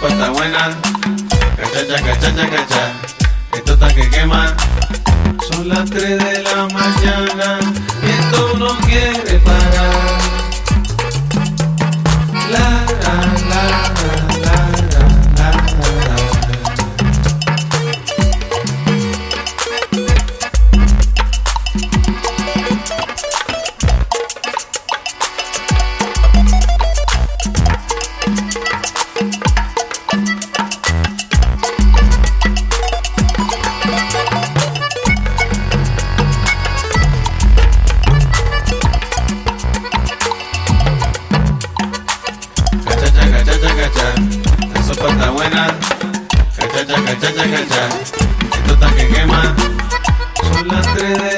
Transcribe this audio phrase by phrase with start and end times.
[0.00, 0.76] buena.
[1.56, 2.92] Cachacha, cachacha, cacha.
[3.52, 4.54] Esto está que quema.
[5.50, 7.58] Son las 3 de la mañana
[8.02, 9.53] y esto no quiere.
[43.84, 44.14] Cacha.
[44.74, 45.66] La sopa está buena.
[46.56, 47.88] Cachacha, cachacha, cacha.
[48.56, 49.54] Esto está que quema.
[50.42, 51.33] Son las 3 de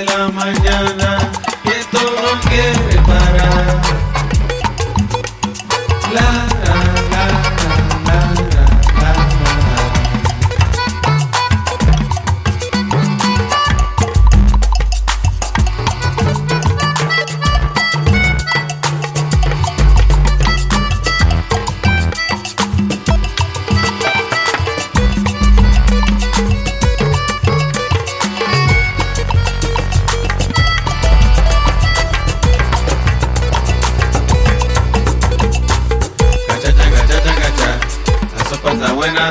[38.87, 39.31] está buena.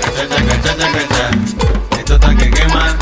[0.00, 1.30] Cachacha, cachacha, cacha.
[1.98, 2.96] Esto está que quema.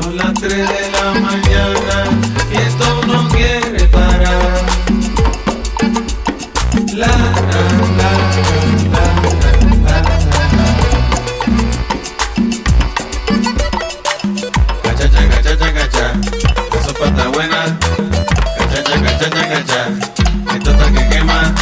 [0.00, 2.04] Son las 3 de la mañana
[2.50, 4.64] y esto no quiere parar.
[6.94, 7.12] La, la,
[7.98, 8.10] la,
[8.92, 9.04] la,
[9.84, 9.96] la.
[14.82, 16.12] Cachacha, cachacha, cacha.
[16.72, 17.78] La sopa está buena.
[18.58, 19.80] Cachacha, cachacha, cacha.
[20.56, 21.54] Esto está que quema.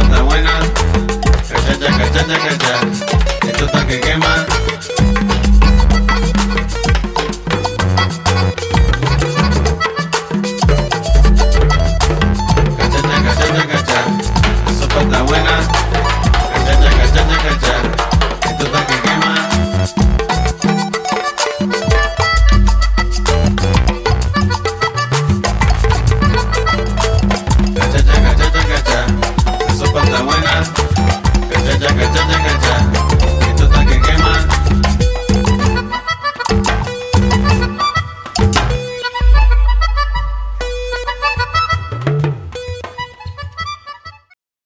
[0.00, 0.50] Está buena.
[1.48, 3.48] Cachacha, cachacha, cacha.
[3.48, 4.55] Esto está que quema.